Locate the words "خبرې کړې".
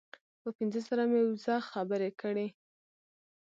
1.69-2.47